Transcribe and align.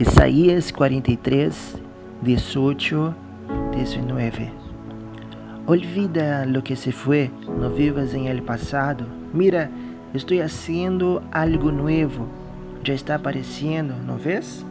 Isaías 0.00 0.72
43, 0.72 1.82
18, 2.22 3.14
19. 3.74 4.52
Olvida 5.66 6.46
lo 6.46 6.62
que 6.62 6.76
se 6.76 6.92
fue, 6.92 7.30
no 7.58 7.70
vivas 7.70 8.14
en 8.14 8.26
el 8.26 8.42
pasado. 8.42 9.04
Mira, 9.32 9.68
estoy 10.14 10.38
haciendo 10.40 11.22
algo 11.32 11.72
nuevo. 11.72 12.26
Ya 12.84 12.94
está 12.94 13.16
apareciendo, 13.16 13.94
¿no 14.06 14.18
ves? 14.18 14.64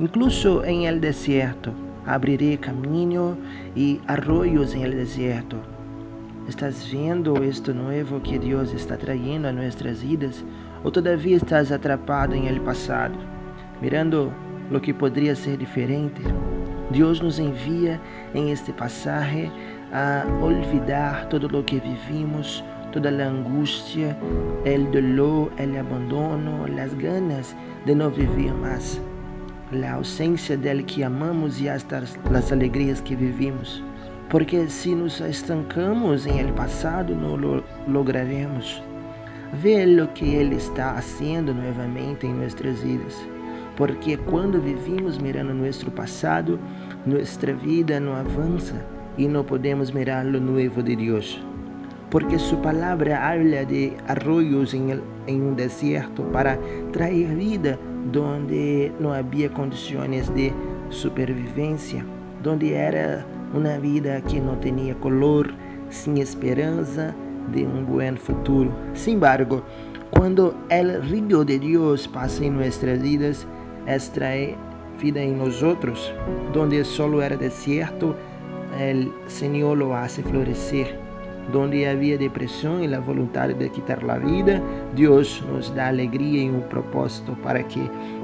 Incluso 0.00 0.64
en 0.64 0.82
el 0.82 1.00
desierto, 1.00 1.70
abriré 2.06 2.58
camino 2.58 3.36
y 3.76 4.00
arroyos 4.06 4.74
en 4.74 4.82
el 4.82 4.96
desierto. 4.96 5.58
¿Estás 6.48 6.90
viendo 6.90 7.36
esto 7.42 7.72
nuevo 7.72 8.22
que 8.22 8.38
Dios 8.38 8.74
está 8.74 8.98
trayendo 8.98 9.48
a 9.48 9.52
nuestras 9.52 10.02
vidas? 10.02 10.44
¿O 10.82 10.90
todavía 10.90 11.36
estás 11.36 11.70
atrapado 11.70 12.34
en 12.34 12.46
el 12.46 12.60
pasado, 12.60 13.14
mirando 13.80 14.32
lo 14.72 14.80
que 14.80 14.94
podría 14.94 15.36
ser 15.36 15.58
diferente. 15.58 16.22
Dios 16.90 17.22
nos 17.22 17.38
envía 17.38 18.00
en 18.34 18.48
este 18.48 18.72
pasaje 18.72 19.50
a 19.92 20.24
olvidar 20.40 21.28
todo 21.28 21.48
lo 21.48 21.64
que 21.64 21.80
vivimos, 21.80 22.64
toda 22.92 23.10
la 23.10 23.28
angustia, 23.28 24.16
el 24.64 24.90
dolor, 24.90 25.50
el 25.58 25.76
abandono, 25.76 26.66
las 26.66 26.96
ganas 26.98 27.54
de 27.86 27.94
no 27.94 28.10
vivir 28.10 28.52
más, 28.54 29.00
la 29.70 29.92
ausencia 29.92 30.56
del 30.56 30.84
que 30.86 31.04
amamos 31.04 31.60
y 31.60 31.68
hasta 31.68 32.02
las 32.30 32.50
alegrías 32.50 33.00
que 33.02 33.16
vivimos. 33.16 33.82
Porque 34.32 34.68
si 34.68 34.96
nos 34.96 35.20
estancamos 35.20 36.26
en 36.26 36.38
el 36.38 36.52
pasado, 36.54 37.14
no 37.14 37.36
lo 37.36 37.62
lograremos. 37.86 38.82
Ver 39.62 39.86
lo 39.86 40.12
que 40.14 40.40
Ele 40.40 40.56
está 40.56 40.96
haciendo 40.96 41.54
nuevamente 41.54 42.26
em 42.26 42.34
nossas 42.34 42.82
vidas 42.82 43.14
porque 43.76 44.16
quando 44.16 44.60
vivimos 44.60 45.18
mirando 45.18 45.54
nosso 45.54 45.90
passado, 45.90 46.58
nossa 47.06 47.52
vida 47.54 47.98
não 47.98 48.14
avança 48.14 48.84
e 49.16 49.26
não 49.26 49.44
podemos 49.44 49.90
mirar 49.90 50.26
o 50.26 50.40
novo 50.40 50.82
de 50.82 50.96
Deus. 50.96 51.42
Porque 52.10 52.38
sua 52.38 52.58
palavra 52.58 53.18
habla 53.18 53.64
de 53.64 53.94
arroios 54.06 54.74
em, 54.74 55.00
em 55.26 55.42
um 55.42 55.54
deserto 55.54 56.22
para 56.24 56.58
trazer 56.92 57.26
vida 57.34 57.78
onde 58.14 58.92
não 59.00 59.12
havia 59.12 59.48
condições 59.48 60.28
de 60.30 60.52
supervivência, 60.90 62.04
onde 62.46 62.74
era 62.74 63.24
uma 63.54 63.78
vida 63.78 64.20
que 64.22 64.40
não 64.40 64.56
tinha 64.56 64.94
color, 64.96 65.52
sem 65.90 66.20
esperança 66.20 67.14
de 67.52 67.64
um 67.64 67.84
bom 67.84 68.16
futuro. 68.16 68.72
Sin 68.94 69.12
embargo, 69.12 69.62
quando 70.10 70.54
o 70.70 71.00
rio 71.02 71.44
de 71.44 71.58
Deus 71.58 72.06
passa 72.06 72.44
em 72.44 72.50
nossas 72.50 73.00
vidas, 73.00 73.46
extrae 73.86 74.56
vida 75.00 75.20
en 75.20 75.38
nosotros. 75.38 76.12
Donde 76.52 76.84
solo 76.84 77.22
era 77.22 77.36
desierto, 77.36 78.14
el 78.78 79.10
Señor 79.26 79.78
lo 79.78 79.94
hace 79.94 80.22
florecer. 80.22 80.98
Donde 81.52 81.88
había 81.88 82.16
depresión 82.16 82.84
y 82.84 82.88
la 82.88 83.00
voluntad 83.00 83.48
de 83.48 83.68
quitar 83.70 84.02
la 84.02 84.18
vida, 84.18 84.62
Dios 84.94 85.44
nos 85.50 85.74
da 85.74 85.88
alegría 85.88 86.44
y 86.44 86.48
un 86.48 86.62
propósito 86.68 87.36
para 87.42 87.66
que 87.66 87.80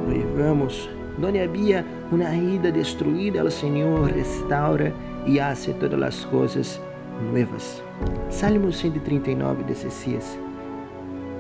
vivamos. 0.09 0.89
Donde 1.21 1.43
había 1.43 1.85
una 2.11 2.31
vida 2.31 2.71
destruida, 2.71 3.43
el 3.43 3.51
Señor 3.51 4.13
restaura 4.13 4.93
y 5.27 5.39
hace 5.39 5.73
todas 5.75 5.99
las 5.99 6.27
cosas 6.27 6.81
nuevas. 7.33 7.83
Salmo 8.31 8.71
139, 8.71 9.65
16. 9.67 10.39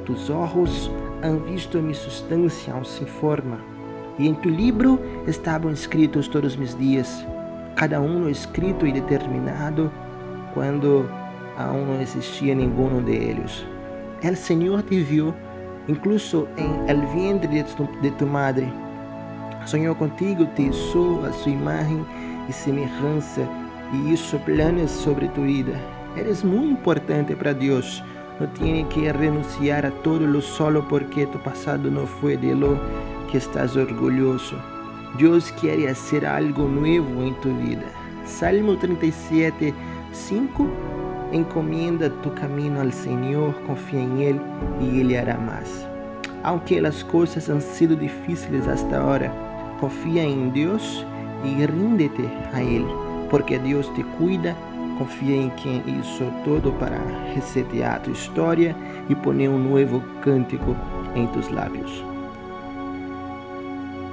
Tus 0.05 0.31
ojos 0.31 0.91
han 1.23 1.45
visto 1.47 1.81
mi 1.81 1.95
sustancia 1.95 2.75
aún 2.75 2.85
sin 2.85 3.07
forma 3.07 3.59
e 4.19 4.27
em 4.27 4.35
tu 4.35 4.49
livro 4.49 5.01
estavam 5.27 5.71
escritos 5.71 6.27
todos 6.29 6.53
os 6.53 6.57
meus 6.57 6.77
dias, 6.77 7.25
cada 7.77 8.01
um 8.01 8.29
escrito 8.29 8.87
e 8.87 8.93
determinado, 8.93 9.93
quando 10.55 11.09
aún 11.57 11.87
não 11.87 12.01
existia 12.01 12.55
nenhum 12.55 13.03
deles. 13.03 13.65
El 14.23 14.37
Senhor 14.37 14.83
te 14.83 15.01
viu, 15.01 15.33
incluso 15.87 16.49
em 16.57 16.91
el 16.91 17.07
vientre 17.15 17.49
de 17.49 17.63
tu, 17.63 17.89
de 18.03 18.11
tu 18.13 18.27
madre. 18.27 18.69
Sonhou 19.67 19.95
contigo, 19.95 20.47
te 20.55 20.69
hizo 20.69 21.21
a 21.27 21.33
sua 21.33 21.53
imagem 21.53 22.05
e 22.49 22.53
semelhança 22.53 23.49
e 23.93 24.13
hizo 24.13 24.39
planos 24.41 24.91
sobre 24.91 25.29
tu 25.29 25.43
vida. 25.43 25.73
Eres 26.17 26.43
muito 26.43 26.73
importante 26.73 27.35
para 27.35 27.53
Deus. 27.53 28.03
Não 28.41 28.47
tem 28.49 28.85
que 28.87 29.11
renunciar 29.11 29.85
a 29.85 29.91
todo 30.03 30.25
lo 30.25 30.41
solo 30.41 30.83
porque 30.85 31.27
tu 31.27 31.39
passado 31.41 31.91
não 31.91 32.07
foi 32.07 32.37
de 32.37 32.55
lo 32.55 32.79
que 33.31 33.39
estás 33.39 33.77
orgulhoso. 33.77 34.57
Deus 35.17 35.51
quer 35.53 35.95
fazer 35.95 36.25
algo 36.25 36.63
novo 36.63 37.23
em 37.23 37.35
tu 37.35 37.53
vida. 37.55 37.87
Salmo 38.25 38.77
37, 38.77 39.75
5 40.13 40.69
Encomenda 41.33 42.09
tu 42.23 42.31
caminho 42.31 42.81
ao 42.81 42.91
Senhor, 42.91 43.53
confia 43.67 44.01
em 44.01 44.23
Ele 44.23 44.41
e 44.81 45.01
Ele 45.01 45.17
hará 45.17 45.37
mais. 45.37 45.87
Aunque 46.43 46.79
as 46.79 47.03
coisas 47.03 47.51
han 47.51 47.61
sido 47.61 47.95
difíceis 47.95 48.67
hasta 48.67 48.97
agora, 48.97 49.31
confia 49.81 50.23
em 50.23 50.51
Deus 50.51 51.07
e 51.45 51.65
ríndete 51.65 52.29
a 52.53 52.63
Ele, 52.63 52.93
porque 53.31 53.59
Deus 53.59 53.89
te 53.95 54.03
cuida. 54.19 54.57
Confia 54.99 55.37
em 55.37 55.51
quem 55.51 55.79
hizo 55.87 56.25
todo 56.45 56.73
para 56.73 56.99
resetear 57.33 58.03
tu 58.03 58.11
história 58.11 58.75
e 59.09 59.15
poner 59.15 59.49
um 59.49 59.59
novo 59.59 60.03
cântico 60.23 60.75
em 61.15 61.27
tus 61.29 61.49
lábios. 61.51 62.05